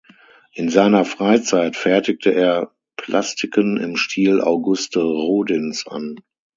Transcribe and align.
In 0.53 0.69
seiner 0.69 1.05
Freizeit 1.05 1.75
fertigte 1.75 2.31
er 2.33 2.71
Plastiken 2.95 3.77
im 3.77 3.97
Stil 3.97 4.41
Auguste 4.41 4.99
Rodins 5.03 5.85
an. 5.85 6.15